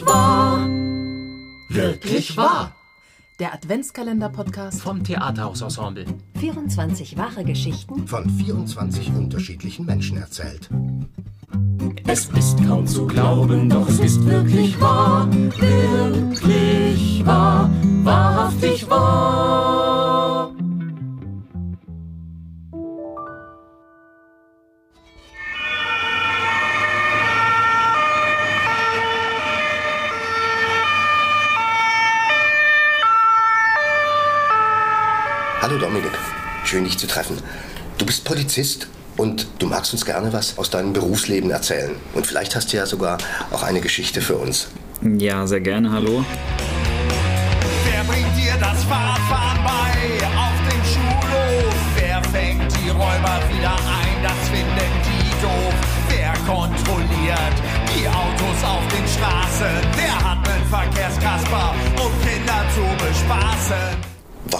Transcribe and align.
Wirklich 0.00 0.06
wahr. 0.06 0.68
Wirklich 1.68 2.36
wahr. 2.36 2.74
Der 3.38 3.52
Adventskalender-Podcast 3.54 4.80
vom 4.80 5.04
Theaterhausensemble. 5.04 6.06
24 6.38 7.18
wahre 7.18 7.44
Geschichten 7.44 8.06
von 8.06 8.28
24 8.28 9.12
unterschiedlichen 9.14 9.84
Menschen 9.84 10.16
erzählt. 10.16 10.70
Es 12.06 12.26
ist 12.26 12.64
kaum 12.66 12.86
zu 12.86 13.06
glauben, 13.06 13.68
doch 13.68 13.88
es 13.88 13.98
ist 14.00 14.24
wirklich 14.24 14.80
wahr. 14.80 15.28
Wirklich 15.30 17.26
wahr. 17.26 17.70
Wahrhaftig 18.02 18.88
wahr. 18.88 19.49
Hallo 35.62 35.76
Dominik, 35.76 36.12
schön 36.64 36.84
dich 36.84 36.96
zu 36.96 37.06
treffen. 37.06 37.36
Du 37.98 38.06
bist 38.06 38.24
Polizist 38.24 38.88
und 39.18 39.46
du 39.58 39.66
magst 39.66 39.92
uns 39.92 40.06
gerne 40.06 40.32
was 40.32 40.56
aus 40.56 40.70
deinem 40.70 40.94
Berufsleben 40.94 41.50
erzählen. 41.50 41.96
Und 42.14 42.26
vielleicht 42.26 42.56
hast 42.56 42.72
du 42.72 42.78
ja 42.78 42.86
sogar 42.86 43.18
auch 43.50 43.62
eine 43.62 43.82
Geschichte 43.82 44.22
für 44.22 44.36
uns. 44.36 44.68
Ja, 45.02 45.46
sehr 45.46 45.60
gerne, 45.60 45.92
hallo. 45.92 46.24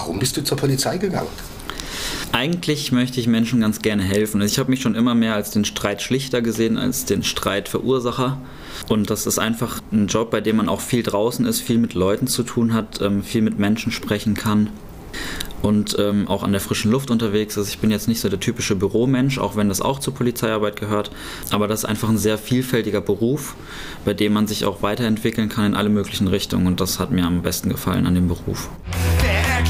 Warum 0.00 0.18
bist 0.18 0.34
du 0.34 0.42
zur 0.42 0.56
Polizei 0.56 0.96
gegangen? 0.96 1.28
Eigentlich 2.32 2.90
möchte 2.90 3.20
ich 3.20 3.26
Menschen 3.26 3.60
ganz 3.60 3.82
gerne 3.82 4.02
helfen. 4.02 4.40
Ich 4.40 4.58
habe 4.58 4.70
mich 4.70 4.80
schon 4.80 4.94
immer 4.94 5.14
mehr 5.14 5.34
als 5.34 5.50
den 5.50 5.66
Streitschlichter 5.66 6.40
gesehen, 6.40 6.78
als 6.78 7.04
den 7.04 7.22
Streitverursacher. 7.22 8.40
Und 8.88 9.10
das 9.10 9.26
ist 9.26 9.38
einfach 9.38 9.82
ein 9.92 10.06
Job, 10.06 10.30
bei 10.30 10.40
dem 10.40 10.56
man 10.56 10.70
auch 10.70 10.80
viel 10.80 11.02
draußen 11.02 11.44
ist, 11.44 11.60
viel 11.60 11.76
mit 11.76 11.92
Leuten 11.92 12.28
zu 12.28 12.44
tun 12.44 12.72
hat, 12.72 13.02
ähm, 13.02 13.22
viel 13.22 13.42
mit 13.42 13.58
Menschen 13.58 13.92
sprechen 13.92 14.32
kann 14.32 14.70
und 15.62 15.96
ähm, 15.98 16.28
auch 16.28 16.42
an 16.42 16.52
der 16.52 16.60
frischen 16.60 16.90
Luft 16.90 17.10
unterwegs 17.10 17.56
ist. 17.56 17.68
Ich 17.68 17.78
bin 17.78 17.90
jetzt 17.90 18.08
nicht 18.08 18.20
so 18.20 18.28
der 18.28 18.40
typische 18.40 18.76
Büromensch, 18.76 19.38
auch 19.38 19.56
wenn 19.56 19.68
das 19.68 19.80
auch 19.80 19.98
zur 19.98 20.14
Polizeiarbeit 20.14 20.76
gehört. 20.76 21.10
Aber 21.50 21.68
das 21.68 21.80
ist 21.80 21.84
einfach 21.84 22.08
ein 22.08 22.18
sehr 22.18 22.38
vielfältiger 22.38 23.00
Beruf, 23.00 23.54
bei 24.04 24.14
dem 24.14 24.32
man 24.32 24.46
sich 24.46 24.64
auch 24.64 24.82
weiterentwickeln 24.82 25.48
kann 25.48 25.66
in 25.66 25.74
alle 25.74 25.90
möglichen 25.90 26.28
Richtungen. 26.28 26.66
Und 26.66 26.80
das 26.80 26.98
hat 26.98 27.10
mir 27.10 27.24
am 27.24 27.42
besten 27.42 27.68
gefallen 27.68 28.06
an 28.06 28.14
dem 28.14 28.28
Beruf. 28.28 28.70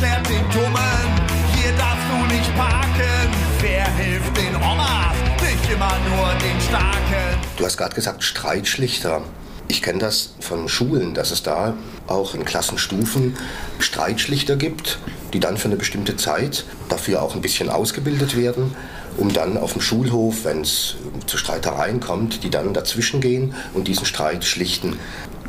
Erklärt 0.01 0.31
den 0.31 0.49
Dummen, 0.51 1.29
hier 1.55 1.73
darfst 1.77 2.07
du 2.09 2.35
nicht 2.35 2.57
parken? 2.57 3.29
Wer 3.61 3.87
hilft 3.97 4.35
den 4.35 4.57
Omas, 4.57 5.15
nicht 5.43 5.71
immer 5.71 5.93
nur 6.09 6.33
den 6.37 6.59
Starken? 6.59 7.39
Du 7.59 7.67
hast 7.67 7.77
gerade 7.77 7.95
gesagt 7.95 8.25
Streitschlichter. 8.25 9.21
Ich 9.69 9.83
kenne 9.83 9.99
das 9.99 10.33
von 10.41 10.71
Schulen, 10.71 11.13
dass 11.13 11.33
es 11.33 11.43
da 11.43 11.75
auch 12.07 12.35
in 12.35 12.47
Klassenstufen 12.47 13.37
Streitschlichter 13.79 14.57
gibt, 14.57 14.99
die 15.35 15.41
dann 15.41 15.59
für 15.59 15.69
eine 15.69 15.77
bestimmte 15.77 16.17
Zeit 16.17 16.65
dafür 16.89 17.23
auch 17.23 17.35
ein 17.35 17.43
bisschen 17.43 17.69
ausgebildet 17.69 18.39
werden, 18.39 18.75
um 19.19 19.31
dann 19.35 19.59
auf 19.59 19.75
dem 19.75 19.83
Schulhof, 19.83 20.47
wenn 20.47 20.63
es 20.63 20.97
zu 21.27 21.37
Streitereien 21.37 22.01
kommt, 22.01 22.43
die 22.43 22.49
dann 22.49 22.73
dazwischen 22.73 23.21
gehen 23.21 23.55
und 23.75 23.87
diesen 23.87 24.07
Streit 24.07 24.47
schlichten. 24.47 24.99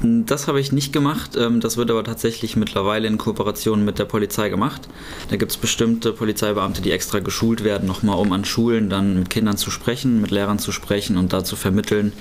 Das 0.03 0.47
habe 0.47 0.59
ich 0.59 0.71
nicht 0.71 0.93
gemacht. 0.93 1.37
Ähm, 1.37 1.59
das 1.59 1.77
wird 1.77 1.91
aber 1.91 2.03
tatsächlich 2.03 2.55
mittlerweile 2.55 3.07
in 3.07 3.19
Kooperation 3.19 3.85
mit 3.85 3.99
der 3.99 4.05
Polizei 4.05 4.49
gemacht. 4.49 4.87
Da 5.29 5.35
gibt 5.35 5.51
es 5.51 5.57
bestimmte 5.57 6.11
Polizeibeamte, 6.11 6.81
die 6.81 6.91
extra 6.91 7.19
geschult 7.19 7.63
werden, 7.63 7.87
nochmal 7.87 8.17
um 8.17 8.33
an 8.33 8.43
Schulen 8.43 8.89
dann 8.89 9.19
mit 9.19 9.29
Kindern 9.29 9.57
zu 9.57 9.69
sprechen, 9.69 10.19
mit 10.19 10.31
Lehrern 10.31 10.57
zu 10.57 10.71
sprechen 10.71 11.17
und 11.17 11.33
da 11.33 11.43
zu 11.43 11.55
vermitteln, 11.55 12.13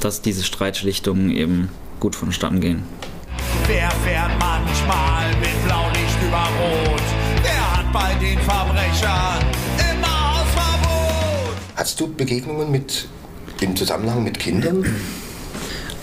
dass 0.00 0.20
diese 0.20 0.42
Streitschlichtungen 0.42 1.30
eben 1.30 1.68
gut 2.00 2.16
vonstatten 2.16 2.60
gehen. 2.60 2.82
Wer 3.68 3.90
fährt 3.90 4.32
manchmal 4.40 5.30
mit 5.36 5.64
Blaulicht 5.64 6.18
über 6.26 6.48
Rot? 6.58 7.02
Wer 7.42 7.76
hat 7.76 7.92
bei 7.92 8.14
den 8.14 8.38
Verbrechern 8.40 9.44
immer 9.92 10.40
Hausverbot? 10.40 11.56
Hast 11.76 12.00
du 12.00 12.12
Begegnungen 12.12 12.70
mit 12.70 13.06
im 13.60 13.76
Zusammenhang 13.76 14.24
mit 14.24 14.38
Kindern? 14.40 14.84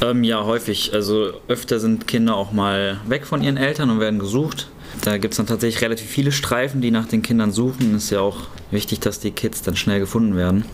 Ähm, 0.03 0.23
ja, 0.25 0.43
häufig. 0.43 0.93
Also 0.93 1.31
öfter 1.47 1.79
sind 1.79 2.07
Kinder 2.07 2.35
auch 2.35 2.51
mal 2.51 2.99
weg 3.07 3.25
von 3.25 3.41
ihren 3.41 3.55
Eltern 3.55 3.89
und 3.89 4.01
werden 4.01 4.19
gesucht. 4.19 4.67
Da 5.01 5.17
gibt 5.17 5.33
es 5.33 5.37
dann 5.37 5.47
tatsächlich 5.47 5.81
relativ 5.81 6.07
viele 6.07 6.33
Streifen, 6.33 6.81
die 6.81 6.91
nach 6.91 7.07
den 7.07 7.21
Kindern 7.21 7.51
suchen. 7.51 7.95
Ist 7.95 8.09
ja 8.09 8.19
auch 8.19 8.37
wichtig, 8.69 8.99
dass 8.99 9.21
die 9.21 9.31
Kids 9.31 9.61
dann 9.61 9.77
schnell 9.77 10.01
gefunden 10.01 10.35
werden. 10.35 10.65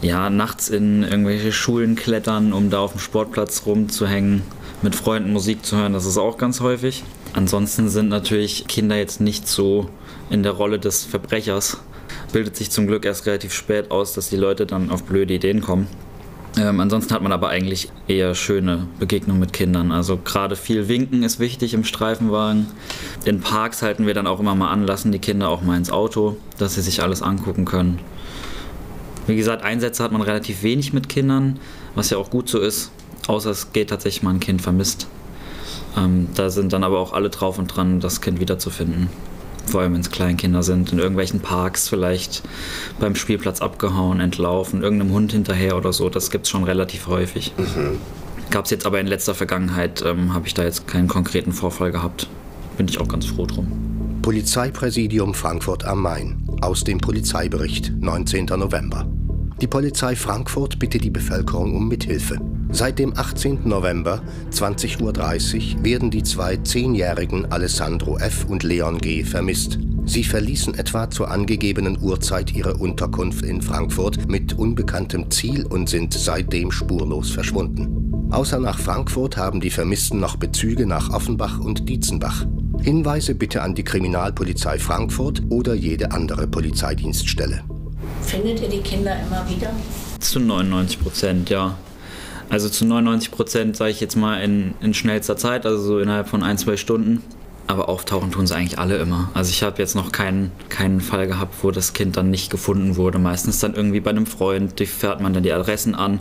Ja, 0.00 0.30
nachts 0.30 0.70
in 0.70 1.02
irgendwelche 1.02 1.52
Schulen 1.52 1.94
klettern, 1.94 2.54
um 2.54 2.70
da 2.70 2.78
auf 2.78 2.92
dem 2.92 3.00
Sportplatz 3.00 3.64
rumzuhängen, 3.66 4.42
mit 4.80 4.94
Freunden 4.94 5.30
Musik 5.30 5.66
zu 5.66 5.76
hören, 5.76 5.92
das 5.92 6.06
ist 6.06 6.16
auch 6.16 6.38
ganz 6.38 6.60
häufig. 6.60 7.04
Ansonsten 7.34 7.90
sind 7.90 8.08
natürlich 8.08 8.66
Kinder 8.66 8.96
jetzt 8.96 9.20
nicht 9.20 9.46
so 9.46 9.90
in 10.30 10.42
der 10.42 10.52
Rolle 10.52 10.78
des 10.78 11.04
Verbrechers. 11.04 11.76
Bildet 12.32 12.56
sich 12.56 12.70
zum 12.70 12.86
Glück 12.86 13.04
erst 13.04 13.26
relativ 13.26 13.52
spät 13.52 13.90
aus, 13.90 14.14
dass 14.14 14.30
die 14.30 14.36
Leute 14.36 14.64
dann 14.64 14.90
auf 14.90 15.04
blöde 15.04 15.34
Ideen 15.34 15.60
kommen. 15.60 15.86
Ähm, 16.56 16.80
ansonsten 16.80 17.14
hat 17.14 17.22
man 17.22 17.32
aber 17.32 17.48
eigentlich 17.48 17.90
eher 18.08 18.34
schöne 18.34 18.88
Begegnungen 18.98 19.40
mit 19.40 19.52
Kindern. 19.52 19.92
Also 19.92 20.16
gerade 20.16 20.56
viel 20.56 20.88
Winken 20.88 21.22
ist 21.22 21.38
wichtig 21.38 21.74
im 21.74 21.84
Streifenwagen. 21.84 22.66
In 23.24 23.40
Parks 23.40 23.82
halten 23.82 24.06
wir 24.06 24.14
dann 24.14 24.26
auch 24.26 24.40
immer 24.40 24.54
mal 24.54 24.70
an, 24.70 24.84
lassen 24.84 25.12
die 25.12 25.20
Kinder 25.20 25.48
auch 25.48 25.62
mal 25.62 25.76
ins 25.76 25.90
Auto, 25.90 26.36
dass 26.58 26.74
sie 26.74 26.82
sich 26.82 27.02
alles 27.02 27.22
angucken 27.22 27.64
können. 27.64 28.00
Wie 29.26 29.36
gesagt, 29.36 29.62
Einsätze 29.62 30.02
hat 30.02 30.10
man 30.10 30.22
relativ 30.22 30.62
wenig 30.64 30.92
mit 30.92 31.08
Kindern, 31.08 31.60
was 31.94 32.10
ja 32.10 32.18
auch 32.18 32.30
gut 32.30 32.48
so 32.48 32.58
ist, 32.58 32.90
außer 33.28 33.50
es 33.50 33.72
geht 33.72 33.90
tatsächlich 33.90 34.24
mal 34.24 34.30
ein 34.30 34.40
Kind 34.40 34.60
vermisst. 34.60 35.06
Ähm, 35.96 36.28
da 36.34 36.50
sind 36.50 36.72
dann 36.72 36.82
aber 36.82 36.98
auch 36.98 37.12
alle 37.12 37.30
drauf 37.30 37.58
und 37.58 37.68
dran, 37.68 38.00
das 38.00 38.20
Kind 38.20 38.40
wiederzufinden. 38.40 39.08
Vor 39.70 39.82
allem, 39.82 39.94
wenn 39.94 40.00
es 40.00 40.10
Kleinkinder 40.10 40.64
sind, 40.64 40.92
in 40.92 40.98
irgendwelchen 40.98 41.38
Parks 41.38 41.88
vielleicht 41.88 42.42
beim 42.98 43.14
Spielplatz 43.14 43.60
abgehauen, 43.60 44.18
entlaufen, 44.18 44.82
irgendeinem 44.82 45.12
Hund 45.12 45.30
hinterher 45.30 45.76
oder 45.76 45.92
so. 45.92 46.10
Das 46.10 46.32
gibt 46.32 46.46
es 46.46 46.50
schon 46.50 46.64
relativ 46.64 47.06
häufig. 47.06 47.54
Mhm. 47.56 47.98
Gab 48.50 48.64
es 48.64 48.72
jetzt 48.72 48.84
aber 48.84 48.98
in 48.98 49.06
letzter 49.06 49.34
Vergangenheit, 49.36 50.02
ähm, 50.04 50.34
habe 50.34 50.48
ich 50.48 50.54
da 50.54 50.64
jetzt 50.64 50.88
keinen 50.88 51.06
konkreten 51.06 51.52
Vorfall 51.52 51.92
gehabt. 51.92 52.26
Bin 52.76 52.88
ich 52.88 53.00
auch 53.00 53.06
ganz 53.06 53.26
froh 53.26 53.46
drum. 53.46 53.70
Polizeipräsidium 54.22 55.34
Frankfurt 55.34 55.84
am 55.84 56.02
Main 56.02 56.42
aus 56.60 56.82
dem 56.82 56.98
Polizeibericht 56.98 57.92
19. 58.00 58.46
November. 58.46 59.06
Die 59.60 59.68
Polizei 59.68 60.16
Frankfurt 60.16 60.80
bittet 60.80 61.04
die 61.04 61.10
Bevölkerung 61.10 61.76
um 61.76 61.86
Mithilfe. 61.86 62.38
Seit 62.72 63.00
dem 63.00 63.16
18. 63.16 63.68
November 63.68 64.22
20.30 64.52 65.02
Uhr 65.02 65.84
werden 65.84 66.10
die 66.10 66.22
zwei 66.22 66.56
zehnjährigen 66.56 67.50
Alessandro 67.50 68.16
F. 68.18 68.46
und 68.48 68.62
Leon 68.62 68.98
G. 68.98 69.24
vermisst. 69.24 69.78
Sie 70.06 70.22
verließen 70.22 70.74
etwa 70.78 71.10
zur 71.10 71.30
angegebenen 71.30 72.00
Uhrzeit 72.00 72.54
ihre 72.54 72.74
Unterkunft 72.74 73.44
in 73.44 73.60
Frankfurt 73.60 74.28
mit 74.28 74.52
unbekanntem 74.52 75.30
Ziel 75.30 75.66
und 75.66 75.88
sind 75.88 76.14
seitdem 76.14 76.70
spurlos 76.70 77.30
verschwunden. 77.30 78.28
Außer 78.30 78.60
nach 78.60 78.78
Frankfurt 78.78 79.36
haben 79.36 79.60
die 79.60 79.70
Vermissten 79.70 80.20
noch 80.20 80.36
Bezüge 80.36 80.86
nach 80.86 81.10
Offenbach 81.10 81.58
und 81.58 81.88
Dietzenbach. 81.88 82.46
Hinweise 82.80 83.34
bitte 83.34 83.62
an 83.62 83.74
die 83.74 83.84
Kriminalpolizei 83.84 84.78
Frankfurt 84.78 85.42
oder 85.50 85.74
jede 85.74 86.12
andere 86.12 86.46
Polizeidienststelle. 86.46 87.64
Findet 88.22 88.62
ihr 88.62 88.68
die 88.68 88.80
Kinder 88.80 89.16
immer 89.20 89.44
wieder? 89.50 89.72
Zu 90.20 90.38
99 90.38 91.00
Prozent, 91.00 91.50
ja. 91.50 91.76
Also 92.50 92.68
zu 92.68 92.84
99 92.84 93.30
Prozent 93.30 93.76
sage 93.76 93.92
ich 93.92 94.00
jetzt 94.00 94.16
mal 94.16 94.42
in, 94.42 94.74
in 94.80 94.92
schnellster 94.92 95.36
Zeit, 95.36 95.64
also 95.64 95.80
so 95.80 95.98
innerhalb 96.00 96.28
von 96.28 96.42
ein, 96.42 96.58
zwei 96.58 96.76
Stunden. 96.76 97.22
Aber 97.68 97.88
auftauchen 97.88 98.32
tun 98.32 98.48
sie 98.48 98.56
eigentlich 98.56 98.80
alle 98.80 98.96
immer. 98.96 99.30
Also 99.32 99.50
ich 99.50 99.62
habe 99.62 99.78
jetzt 99.78 99.94
noch 99.94 100.10
keinen, 100.10 100.50
keinen 100.68 101.00
Fall 101.00 101.28
gehabt, 101.28 101.54
wo 101.62 101.70
das 101.70 101.92
Kind 101.92 102.16
dann 102.16 102.28
nicht 102.28 102.50
gefunden 102.50 102.96
wurde. 102.96 103.20
Meistens 103.20 103.60
dann 103.60 103.74
irgendwie 103.74 104.00
bei 104.00 104.10
einem 104.10 104.26
Freund, 104.26 104.80
die 104.80 104.86
fährt 104.86 105.20
man 105.20 105.32
dann 105.32 105.44
die 105.44 105.52
Adressen 105.52 105.94
an 105.94 106.18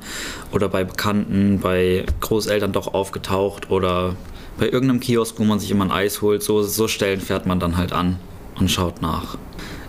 oder 0.52 0.70
bei 0.70 0.84
Bekannten, 0.84 1.60
bei 1.60 2.06
Großeltern 2.22 2.72
doch 2.72 2.94
aufgetaucht 2.94 3.72
oder 3.72 4.16
bei 4.60 4.70
irgendeinem 4.70 5.00
Kiosk, 5.00 5.40
wo 5.40 5.44
man 5.44 5.60
sich 5.60 5.72
immer 5.72 5.86
ein 5.86 5.92
Eis 5.92 6.22
holt. 6.22 6.44
So, 6.44 6.62
so 6.62 6.88
Stellen 6.88 7.20
fährt 7.20 7.48
man 7.48 7.60
dann 7.60 7.78
halt 7.78 7.94
an 7.94 8.20
und 8.60 8.70
schaut 8.70 9.02
nach. 9.02 9.40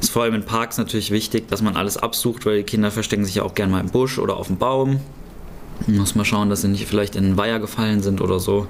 Ist 0.00 0.10
vor 0.10 0.22
allem 0.22 0.37
in 0.37 0.44
Parks 0.44 0.78
natürlich 0.78 1.10
wichtig, 1.10 1.48
dass 1.48 1.60
man 1.60 1.76
alles 1.76 1.98
absucht, 1.98 2.46
weil 2.46 2.58
die 2.58 2.62
Kinder 2.64 2.90
verstecken 2.90 3.26
sich 3.26 3.34
ja 3.34 3.42
auch 3.42 3.54
gerne 3.54 3.72
mal 3.72 3.81
im 3.81 3.90
Busch 3.90 4.19
oder 4.19 4.38
auf 4.38 4.46
dem 4.46 4.56
Baum. 4.56 5.00
Man 5.86 5.98
muss 5.98 6.14
mal 6.14 6.24
schauen, 6.24 6.50
dass 6.50 6.62
sie 6.62 6.68
nicht 6.68 6.86
vielleicht 6.86 7.16
in 7.16 7.24
den 7.24 7.36
Weiher 7.36 7.58
gefallen 7.58 8.02
sind 8.02 8.20
oder 8.20 8.38
so. 8.38 8.66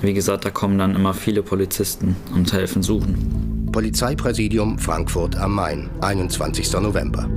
Wie 0.00 0.14
gesagt, 0.14 0.44
da 0.44 0.50
kommen 0.50 0.78
dann 0.78 0.94
immer 0.94 1.14
viele 1.14 1.42
Polizisten 1.42 2.16
und 2.34 2.52
helfen 2.52 2.82
suchen. 2.82 3.68
Polizeipräsidium 3.72 4.78
Frankfurt 4.78 5.36
am 5.36 5.54
Main, 5.54 5.90
21. 6.00 6.72
November. 6.74 7.28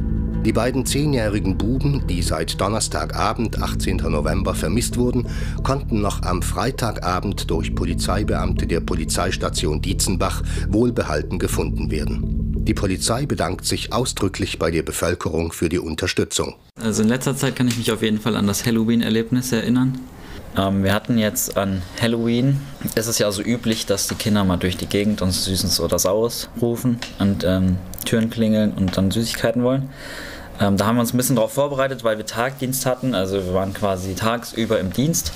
Die 0.45 0.53
beiden 0.53 0.85
zehnjährigen 0.85 1.57
Buben, 1.57 2.05
die 2.07 2.21
seit 2.21 2.61
Donnerstagabend, 2.61 3.61
18. 3.61 3.97
November, 3.97 4.55
vermisst 4.55 4.97
wurden, 4.97 5.27
konnten 5.63 5.99
noch 6.01 6.21
am 6.21 6.41
Freitagabend 6.41 7.49
durch 7.49 7.75
Polizeibeamte 7.75 8.65
der 8.65 8.79
Polizeistation 8.79 9.81
Dietzenbach 9.81 10.43
wohlbehalten 10.69 11.37
gefunden 11.37 11.91
werden. 11.91 12.46
Die 12.67 12.73
Polizei 12.73 13.25
bedankt 13.25 13.65
sich 13.65 13.93
ausdrücklich 13.93 14.59
bei 14.59 14.71
der 14.71 14.83
Bevölkerung 14.83 15.53
für 15.53 15.69
die 15.69 15.79
Unterstützung. 15.79 16.55
Also 16.75 17.01
in 17.01 17.07
letzter 17.07 17.33
Zeit 17.33 17.55
kann 17.55 17.69
ich 17.69 17.77
mich 17.77 17.93
auf 17.93 18.03
jeden 18.03 18.19
Fall 18.19 18.35
an 18.35 18.45
das 18.45 18.65
Halloween-Erlebnis 18.65 19.53
erinnern. 19.53 19.97
Ähm, 20.57 20.83
wir 20.83 20.93
hatten 20.93 21.17
jetzt 21.17 21.55
an 21.55 21.81
Halloween, 22.01 22.59
es 22.95 23.07
ist 23.07 23.19
ja 23.19 23.31
so 23.31 23.41
üblich, 23.41 23.85
dass 23.85 24.09
die 24.09 24.15
Kinder 24.15 24.43
mal 24.43 24.57
durch 24.57 24.75
die 24.75 24.85
Gegend 24.85 25.21
uns 25.21 25.45
Süßes 25.45 25.79
oder 25.79 25.97
Saures 25.97 26.49
rufen 26.61 26.99
und 27.19 27.45
ähm, 27.45 27.77
Türen 28.03 28.29
klingeln 28.29 28.73
und 28.73 28.97
dann 28.97 29.11
Süßigkeiten 29.11 29.63
wollen. 29.63 29.89
Ähm, 30.59 30.75
da 30.75 30.87
haben 30.87 30.97
wir 30.97 31.01
uns 31.01 31.13
ein 31.13 31.17
bisschen 31.17 31.37
darauf 31.37 31.53
vorbereitet, 31.53 32.03
weil 32.03 32.17
wir 32.17 32.25
Tagdienst 32.25 32.85
hatten. 32.85 33.15
Also 33.15 33.45
wir 33.45 33.53
waren 33.53 33.73
quasi 33.73 34.13
tagsüber 34.13 34.77
im 34.77 34.91
Dienst 34.91 35.31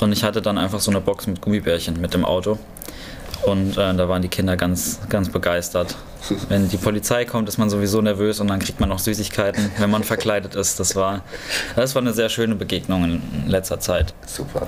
und 0.00 0.10
ich 0.10 0.24
hatte 0.24 0.42
dann 0.42 0.58
einfach 0.58 0.80
so 0.80 0.90
eine 0.90 1.00
Box 1.00 1.28
mit 1.28 1.40
Gummibärchen 1.40 2.00
mit 2.00 2.12
dem 2.12 2.24
Auto. 2.24 2.58
Und 3.44 3.76
äh, 3.76 3.94
da 3.94 4.08
waren 4.08 4.22
die 4.22 4.28
Kinder 4.28 4.56
ganz, 4.56 5.00
ganz 5.08 5.28
begeistert. 5.28 5.96
Wenn 6.48 6.68
die 6.68 6.76
Polizei 6.76 7.24
kommt, 7.24 7.48
ist 7.48 7.58
man 7.58 7.68
sowieso 7.68 8.00
nervös 8.00 8.38
und 8.40 8.48
dann 8.48 8.60
kriegt 8.60 8.78
man 8.78 8.88
noch 8.88 9.00
Süßigkeiten, 9.00 9.72
wenn 9.78 9.90
man 9.90 10.04
verkleidet 10.04 10.54
ist. 10.54 10.78
Das 10.78 10.94
war, 10.94 11.22
das 11.74 11.94
war 11.94 12.02
eine 12.02 12.12
sehr 12.12 12.28
schöne 12.28 12.54
Begegnung 12.54 13.04
in 13.04 13.48
letzter 13.48 13.80
Zeit. 13.80 14.14
Super. 14.26 14.66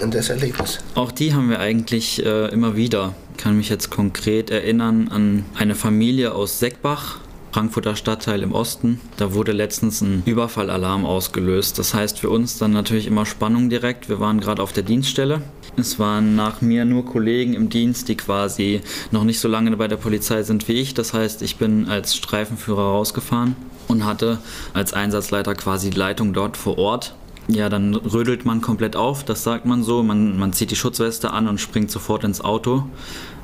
Spannendes 0.00 0.30
Erlebnis. 0.30 0.78
Auch 0.94 1.12
die 1.12 1.34
haben 1.34 1.50
wir 1.50 1.60
eigentlich 1.60 2.24
äh, 2.24 2.48
immer 2.48 2.74
wieder. 2.74 3.14
Ich 3.36 3.42
kann 3.42 3.56
mich 3.56 3.68
jetzt 3.68 3.90
konkret 3.90 4.50
erinnern 4.50 5.08
an 5.08 5.44
eine 5.54 5.74
Familie 5.74 6.34
aus 6.34 6.58
Seckbach, 6.58 7.18
Frankfurter 7.52 7.96
Stadtteil 7.96 8.42
im 8.42 8.52
Osten. 8.52 8.98
Da 9.18 9.34
wurde 9.34 9.52
letztens 9.52 10.00
ein 10.00 10.22
Überfallalarm 10.24 11.04
ausgelöst. 11.04 11.78
Das 11.78 11.92
heißt 11.92 12.18
für 12.18 12.30
uns 12.30 12.56
dann 12.56 12.70
natürlich 12.70 13.06
immer 13.06 13.26
Spannung 13.26 13.68
direkt. 13.68 14.08
Wir 14.08 14.20
waren 14.20 14.40
gerade 14.40 14.62
auf 14.62 14.72
der 14.72 14.84
Dienststelle. 14.84 15.42
Es 15.76 15.98
waren 15.98 16.34
nach 16.34 16.62
mir 16.62 16.86
nur 16.86 17.04
Kollegen 17.04 17.52
im 17.52 17.68
Dienst, 17.68 18.08
die 18.08 18.16
quasi 18.16 18.80
noch 19.10 19.24
nicht 19.24 19.38
so 19.38 19.48
lange 19.48 19.76
bei 19.76 19.88
der 19.88 19.96
Polizei 19.96 20.42
sind 20.44 20.66
wie 20.68 20.80
ich. 20.80 20.94
Das 20.94 21.12
heißt, 21.12 21.42
ich 21.42 21.56
bin 21.56 21.88
als 21.88 22.16
Streifenführer 22.16 22.82
rausgefahren 22.82 23.54
und 23.86 24.04
hatte 24.06 24.38
als 24.72 24.94
Einsatzleiter 24.94 25.54
quasi 25.54 25.90
die 25.90 25.98
Leitung 25.98 26.32
dort 26.32 26.56
vor 26.56 26.78
Ort. 26.78 27.14
Ja, 27.52 27.68
dann 27.68 27.94
rödelt 27.96 28.44
man 28.44 28.60
komplett 28.60 28.94
auf, 28.94 29.24
das 29.24 29.42
sagt 29.42 29.66
man 29.66 29.82
so. 29.82 30.04
Man, 30.04 30.38
man 30.38 30.52
zieht 30.52 30.70
die 30.70 30.76
Schutzweste 30.76 31.32
an 31.32 31.48
und 31.48 31.60
springt 31.60 31.90
sofort 31.90 32.22
ins 32.22 32.40
Auto, 32.40 32.84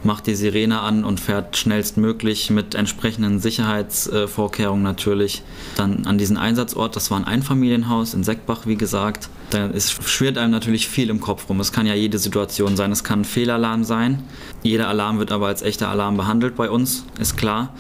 macht 0.05 0.29
die 0.29 0.37
Sirene 0.37 0.81
an 0.81 1.03
und 1.03 1.19
fährt 1.19 1.57
schnellstmöglich 1.57 2.51
mit 2.51 2.77
entsprechenden 2.77 3.41
Sicherheitsvorkehrungen 3.41 4.85
natürlich 4.85 5.43
dann 5.77 6.07
an 6.07 6.19
diesen 6.19 6.37
Einsatzort. 6.37 6.95
Das 6.95 7.11
war 7.11 7.19
ein 7.19 7.25
Einfamilienhaus 7.25 8.15
in 8.15 8.23
Seckbach, 8.23 8.67
wie 8.67 8.77
gesagt. 8.77 9.29
Da 9.51 9.67
ist, 9.67 10.05
schwirrt 10.09 10.39
einem 10.39 10.53
natürlich 10.53 10.89
viel 10.89 11.11
im 11.11 11.21
Kopf 11.21 11.49
rum. 11.49 11.59
Es 11.59 11.73
kann 11.73 11.87
ja 11.87 11.95
jede 11.95 12.19
Situation 12.19 12.77
sein. 12.77 12.93
Es 12.93 13.03
kann 13.03 13.23
ein 13.23 13.25
Fehlalarm 13.25 13.83
sein. 13.83 14.23
Jeder 14.63 14.89
Alarm 14.89 15.19
wird 15.19 15.33
aber 15.33 15.49
als 15.49 15.63
echter 15.63 15.89
Alarm 15.89 16.17
behandelt 16.17 16.55
bei 16.55 16.71
uns, 16.71 17.05
ist 17.19 17.37
klar. 17.37 17.73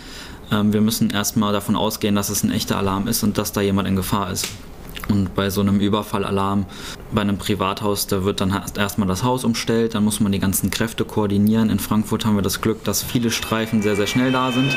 Ähm, 0.50 0.72
wir 0.72 0.80
müssen 0.80 1.10
erstmal 1.10 1.52
davon 1.52 1.76
ausgehen, 1.76 2.16
dass 2.16 2.30
es 2.30 2.42
ein 2.42 2.50
echter 2.50 2.78
Alarm 2.78 3.06
ist 3.06 3.22
und 3.22 3.38
dass 3.38 3.52
da 3.52 3.60
jemand 3.60 3.86
in 3.86 3.94
Gefahr 3.94 4.32
ist. 4.32 4.48
Und 5.08 5.34
bei 5.34 5.50
so 5.50 5.60
einem 5.60 5.80
Überfallalarm 5.80 6.66
bei 7.12 7.20
einem 7.20 7.38
Privathaus, 7.38 8.06
da 8.06 8.24
wird 8.24 8.40
dann 8.40 8.60
erstmal 8.76 9.06
das 9.06 9.22
Haus 9.22 9.44
umstellt, 9.44 9.94
dann 9.94 10.04
muss 10.04 10.20
man 10.20 10.32
die 10.32 10.38
ganzen 10.38 10.70
Kräfte 10.70 11.04
koordinieren. 11.04 11.70
In 11.70 11.78
Frankfurt 11.78 12.26
haben 12.26 12.36
wir 12.36 12.42
das 12.42 12.60
Glück, 12.60 12.82
dass 12.84 13.02
viele 13.02 13.30
Streifen 13.30 13.82
sehr, 13.82 13.96
sehr 13.96 14.06
schnell 14.06 14.32
da 14.32 14.50
sind. 14.52 14.76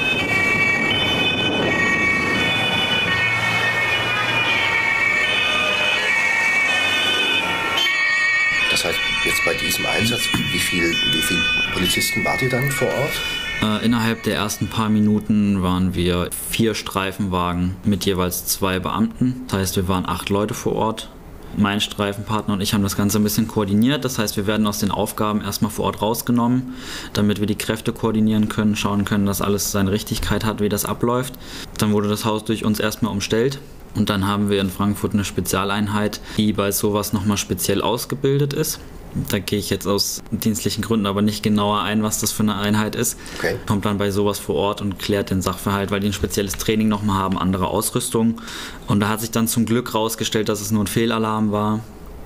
Das 8.71 8.85
heißt, 8.85 9.08
jetzt 9.25 9.43
bei 9.45 9.53
diesem 9.53 9.85
Einsatz, 9.85 10.21
wie 10.33 10.59
viel, 10.59 10.91
wie 11.11 11.21
viel 11.21 11.37
Polizisten 11.73 12.23
wart 12.23 12.41
ihr 12.41 12.49
dann 12.49 12.71
vor 12.71 12.87
Ort? 12.87 13.11
Äh, 13.61 13.85
innerhalb 13.85 14.23
der 14.23 14.35
ersten 14.35 14.67
paar 14.67 14.89
Minuten 14.89 15.61
waren 15.61 15.93
wir 15.93 16.29
vier 16.49 16.75
Streifenwagen 16.75 17.75
mit 17.83 18.05
jeweils 18.05 18.45
zwei 18.45 18.79
Beamten. 18.79 19.43
Das 19.47 19.59
heißt, 19.59 19.75
wir 19.75 19.87
waren 19.87 20.07
acht 20.07 20.29
Leute 20.29 20.53
vor 20.53 20.73
Ort. 20.73 21.09
Mein 21.57 21.81
Streifenpartner 21.81 22.53
und 22.53 22.61
ich 22.61 22.73
haben 22.73 22.83
das 22.83 22.95
Ganze 22.95 23.19
ein 23.19 23.23
bisschen 23.23 23.47
koordiniert. 23.47 24.05
Das 24.05 24.19
heißt, 24.19 24.37
wir 24.37 24.47
werden 24.47 24.67
aus 24.67 24.79
den 24.79 24.91
Aufgaben 24.91 25.41
erstmal 25.41 25.71
vor 25.71 25.85
Ort 25.85 26.01
rausgenommen, 26.01 26.75
damit 27.11 27.39
wir 27.39 27.47
die 27.47 27.57
Kräfte 27.57 27.91
koordinieren 27.91 28.47
können, 28.47 28.75
schauen 28.75 29.03
können, 29.03 29.25
dass 29.25 29.41
alles 29.41 29.71
seine 29.71 29.91
Richtigkeit 29.91 30.45
hat, 30.45 30.61
wie 30.61 30.69
das 30.69 30.85
abläuft. 30.85 31.33
Dann 31.77 31.91
wurde 31.91 32.07
das 32.07 32.23
Haus 32.23 32.45
durch 32.45 32.63
uns 32.63 32.79
erstmal 32.79 33.11
umstellt. 33.11 33.59
Und 33.95 34.09
dann 34.09 34.27
haben 34.27 34.49
wir 34.49 34.61
in 34.61 34.69
Frankfurt 34.69 35.13
eine 35.13 35.25
Spezialeinheit, 35.25 36.21
die 36.37 36.53
bei 36.53 36.71
sowas 36.71 37.11
nochmal 37.11 37.37
speziell 37.37 37.81
ausgebildet 37.81 38.53
ist. 38.53 38.79
Da 39.29 39.39
gehe 39.39 39.59
ich 39.59 39.69
jetzt 39.69 39.87
aus 39.87 40.21
dienstlichen 40.31 40.83
Gründen 40.83 41.05
aber 41.05 41.21
nicht 41.21 41.41
genauer 41.43 41.81
ein, 41.81 42.03
was 42.03 42.19
das 42.19 42.31
für 42.31 42.43
eine 42.43 42.55
Einheit 42.55 42.95
ist. 42.95 43.17
Okay. 43.37 43.55
Kommt 43.67 43.85
dann 43.85 43.97
bei 43.97 44.11
sowas 44.11 44.39
vor 44.39 44.55
Ort 44.55 44.81
und 44.81 44.99
klärt 44.99 45.31
den 45.31 45.41
Sachverhalt, 45.41 45.91
weil 45.91 45.99
die 45.99 46.07
ein 46.07 46.13
spezielles 46.13 46.53
Training 46.53 46.87
nochmal 46.87 47.17
haben, 47.17 47.37
andere 47.37 47.67
Ausrüstung. 47.67 48.41
Und 48.87 48.99
da 48.99 49.09
hat 49.09 49.21
sich 49.21 49.31
dann 49.31 49.47
zum 49.47 49.65
Glück 49.65 49.93
rausgestellt, 49.93 50.49
dass 50.49 50.61
es 50.61 50.71
nur 50.71 50.83
ein 50.83 50.87
Fehlalarm 50.87 51.51
war. 51.51 51.79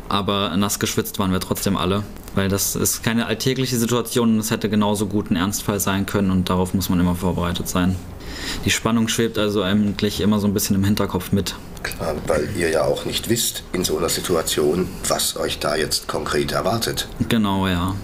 Aber 0.10 0.56
nass 0.58 0.80
geschwitzt 0.80 1.20
waren 1.20 1.32
wir 1.32 1.40
trotzdem 1.40 1.78
alle, 1.78 2.04
weil 2.36 2.50
das 2.50 2.76
ist 2.76 3.04
keine 3.04 3.28
alltägliche 3.28 3.78
Situation 3.78 4.34
und 4.36 4.40
es 4.40 4.52
hätte 4.52 4.70
genauso 4.70 5.08
gut 5.08 5.32
ein 5.32 5.36
Ernstfall 5.36 5.80
sein 5.80 6.06
können 6.06 6.32
und 6.32 6.50
darauf 6.50 6.74
muss 6.74 6.90
man 6.90 7.00
immer 7.00 7.16
vorbereitet 7.16 7.68
sein. 7.68 7.96
Die 8.66 8.72
Spannung 8.72 9.08
schwebt 9.08 9.38
also 9.38 9.62
eigentlich 9.62 10.22
immer 10.22 10.40
so 10.40 10.48
ein 10.48 10.54
bisschen 10.54 10.76
im 10.76 10.84
Hinterkopf 10.84 11.32
mit. 11.32 11.56
Klar, 11.84 12.16
weil 12.28 12.50
ihr 12.58 12.70
ja 12.70 12.84
auch 12.84 13.06
nicht 13.06 13.30
wisst 13.30 13.64
in 13.74 13.84
so 13.84 13.98
einer 13.98 14.10
Situation, 14.10 14.88
was 15.08 15.38
euch 15.38 15.60
da 15.60 15.76
jetzt 15.76 16.08
konkret 16.08 16.52
erwartet. 16.52 17.08
Genau, 17.30 17.68
ja. 17.68 17.96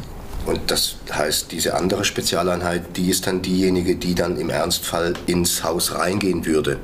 Und 0.45 0.59
das 0.67 0.95
heißt, 1.11 1.51
diese 1.51 1.75
andere 1.75 2.03
Spezialeinheit, 2.05 2.97
die 2.97 3.09
ist 3.09 3.27
dann 3.27 3.41
diejenige, 3.41 3.95
die 3.95 4.15
dann 4.15 4.37
im 4.37 4.49
Ernstfall 4.49 5.13
ins 5.27 5.63
Haus 5.63 5.93
reingehen 5.93 6.45
würde. 6.45 6.79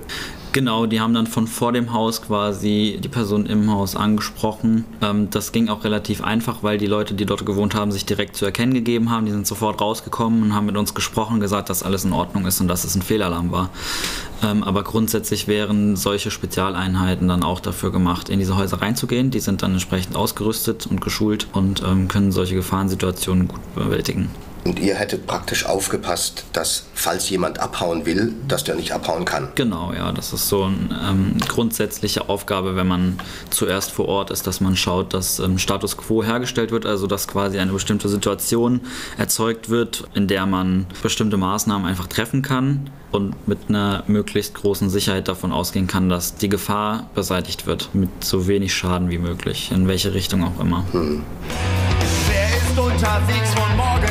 Genau, 0.56 0.86
die 0.86 1.02
haben 1.02 1.14
dann 1.14 1.28
von 1.28 1.48
vor 1.48 1.74
dem 1.74 1.92
Haus 1.92 2.22
quasi 2.22 2.98
die 3.04 3.10
Person 3.10 3.46
im 3.46 3.70
Haus 3.70 3.98
angesprochen. 3.98 4.86
Ähm, 5.02 5.30
das 5.30 5.52
ging 5.52 5.68
auch 5.68 5.84
relativ 5.84 6.24
einfach, 6.24 6.64
weil 6.64 6.78
die 6.78 6.86
Leute, 6.86 7.14
die 7.14 7.26
dort 7.26 7.46
gewohnt 7.46 7.76
haben, 7.76 7.92
sich 7.92 8.06
direkt 8.06 8.38
zu 8.38 8.46
erkennen 8.46 8.74
gegeben 8.74 9.10
haben. 9.10 9.26
Die 9.26 9.34
sind 9.34 9.46
sofort 9.46 9.82
rausgekommen 9.82 10.42
und 10.42 10.56
haben 10.56 10.68
mit 10.68 10.78
uns 10.78 10.94
gesprochen, 10.94 11.42
gesagt, 11.42 11.70
dass 11.70 11.84
alles 11.84 12.06
in 12.06 12.14
Ordnung 12.14 12.46
ist 12.46 12.62
und 12.62 12.70
dass 12.70 12.86
es 12.86 12.96
ein 12.96 13.02
Fehlalarm 13.02 13.52
war. 13.52 13.70
Ähm, 14.44 14.64
aber 14.64 14.86
grundsätzlich 14.86 15.50
wären 15.50 15.98
solche 15.98 16.32
Spezialeinheiten 16.32 17.28
dann 17.28 17.44
auch 17.44 17.60
dafür 17.60 17.92
gemacht, 17.92 18.30
in 18.30 18.40
diese 18.40 18.56
Häuser 18.56 18.82
reinzugehen. 18.82 19.32
Die 19.32 19.42
sind 19.42 19.62
dann 19.62 19.74
entsprechend 19.74 20.16
ausgerüstet 20.16 20.88
und 20.88 21.02
geschult 21.02 21.48
und 21.52 21.84
ähm, 21.86 22.08
können 22.08 22.32
solche 22.32 22.56
Gefahrensituationen 22.56 23.50
gut 23.50 23.76
bewältigen. 23.76 24.30
Und 24.66 24.80
ihr 24.80 24.96
hättet 24.96 25.28
praktisch 25.28 25.66
aufgepasst, 25.68 26.44
dass, 26.52 26.88
falls 26.96 27.30
jemand 27.30 27.60
abhauen 27.60 28.08
will, 28.08 28.34
dass 28.48 28.64
der 28.64 28.74
nicht 28.74 28.94
abhauen 28.94 29.24
kann. 29.24 29.50
Genau, 29.54 29.94
ja, 29.94 30.12
das 30.12 30.34
ist 30.34 30.50
so 30.50 30.64
eine 30.64 30.76
ähm, 31.08 31.38
grundsätzliche 31.48 32.30
Aufgabe, 32.30 32.76
wenn 32.76 32.88
man 32.88 33.20
zuerst 33.52 33.92
vor 33.92 34.08
Ort 34.08 34.32
ist, 34.32 34.48
dass 34.48 34.62
man 34.62 34.76
schaut, 34.76 35.14
dass 35.14 35.38
ähm, 35.38 35.60
Status 35.60 35.98
quo 35.98 36.24
hergestellt 36.24 36.72
wird, 36.72 36.88
also 36.88 37.06
dass 37.06 37.28
quasi 37.28 37.60
eine 37.60 37.74
bestimmte 37.74 38.10
Situation 38.10 38.82
erzeugt 39.20 39.70
wird, 39.70 40.06
in 40.16 40.28
der 40.28 40.48
man 40.48 40.88
bestimmte 41.04 41.38
Maßnahmen 41.38 41.88
einfach 41.88 42.08
treffen 42.08 42.42
kann 42.42 42.90
und 43.12 43.48
mit 43.48 43.70
einer 43.70 44.04
möglichst 44.08 44.56
großen 44.56 44.90
Sicherheit 44.90 45.28
davon 45.28 45.52
ausgehen 45.52 45.86
kann, 45.86 46.10
dass 46.10 46.38
die 46.38 46.50
Gefahr 46.50 47.08
beseitigt 47.14 47.68
wird, 47.68 47.94
mit 47.94 48.10
so 48.24 48.48
wenig 48.48 48.74
Schaden 48.74 49.12
wie 49.12 49.20
möglich, 49.20 49.72
in 49.72 49.88
welche 49.88 50.16
Richtung 50.16 50.44
auch 50.44 50.60
immer. 50.60 50.84
Wer 50.92 52.48
ist 52.58 52.78
unterwegs 52.78 53.54
von 53.54 53.78
morgens 53.78 54.05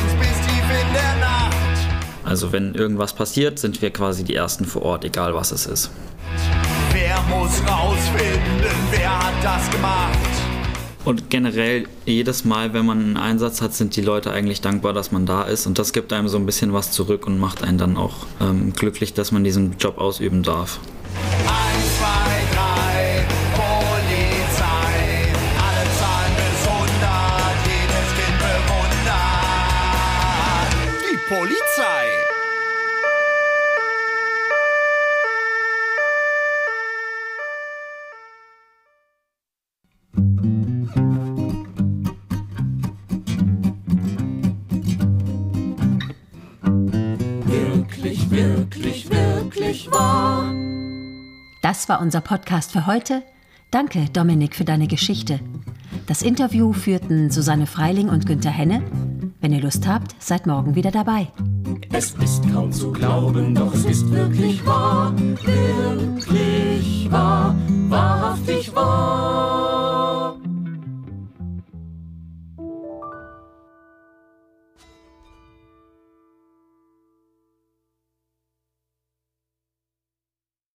Also 2.35 2.51
wenn 2.51 2.75
irgendwas 2.75 3.13
passiert, 3.13 3.59
sind 3.59 3.81
wir 3.81 3.91
quasi 3.91 4.25
die 4.25 4.35
Ersten 4.35 4.65
vor 4.65 4.81
Ort, 4.81 5.05
egal 5.05 5.33
was 5.33 5.53
es 5.53 5.65
ist. 5.65 5.89
Wer 6.91 7.15
muss 7.29 7.61
rausfinden, 7.65 8.75
wer 8.91 9.19
hat 9.19 9.41
das 9.41 9.71
gemacht? 9.71 10.19
Und 11.05 11.29
generell 11.29 11.85
jedes 12.05 12.43
Mal, 12.43 12.73
wenn 12.73 12.85
man 12.85 12.99
einen 12.99 13.15
Einsatz 13.15 13.61
hat, 13.61 13.73
sind 13.73 13.95
die 13.95 14.01
Leute 14.01 14.31
eigentlich 14.31 14.59
dankbar, 14.59 14.91
dass 14.91 15.13
man 15.13 15.25
da 15.25 15.43
ist. 15.43 15.65
Und 15.65 15.79
das 15.79 15.93
gibt 15.93 16.11
einem 16.11 16.27
so 16.27 16.37
ein 16.37 16.45
bisschen 16.45 16.73
was 16.73 16.91
zurück 16.91 17.25
und 17.25 17.39
macht 17.39 17.63
einen 17.63 17.77
dann 17.77 17.95
auch 17.95 18.25
ähm, 18.41 18.73
glücklich, 18.73 19.13
dass 19.13 19.31
man 19.31 19.45
diesen 19.45 19.77
Job 19.77 19.97
ausüben 19.97 20.43
darf. 20.43 20.81
1, 21.47 21.97
2, 21.99 22.05
3, 22.53 23.27
Polizei. 23.55 24.65
Alle 25.55 25.85
Zahlen 25.99 26.33
bis 26.35 26.67
100, 26.67 26.91
jedes 27.63 28.09
Kind 28.17 28.37
bewundert. 28.39 29.15
Die 30.99 31.17
Polizei. 31.33 31.94
Wirklich 49.75 49.91
wahr. 49.91 50.53
Das 51.61 51.89
war 51.89 52.01
unser 52.01 52.21
Podcast 52.21 52.71
für 52.71 52.85
heute. 52.85 53.23
Danke, 53.71 54.05
Dominik, 54.13 54.55
für 54.55 54.63
deine 54.63 54.87
Geschichte. 54.87 55.39
Das 56.07 56.21
Interview 56.21 56.71
führten 56.73 57.31
Susanne 57.31 57.67
Freiling 57.67 58.09
und 58.09 58.25
Günther 58.25 58.51
Henne. 58.51 58.83
Wenn 59.41 59.53
ihr 59.53 59.61
Lust 59.61 59.87
habt, 59.87 60.15
seid 60.21 60.47
morgen 60.47 60.75
wieder 60.75 60.91
dabei. 60.91 61.27
Es 61.91 62.11
ist 62.11 62.49
kaum 62.51 62.71
zu 62.71 62.91
glauben, 62.91 63.55
doch 63.55 63.73
es 63.73 63.85
ist 63.85 64.09
wirklich 64.11 64.65
wahr, 64.65 65.13
wirklich 65.17 67.11
wahr, 67.11 67.55
wahrhaftig 67.89 68.73
wahr. 68.75 69.44